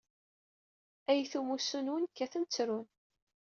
[1.11, 2.85] Ayt umussu-nwen kkaten, ttrun.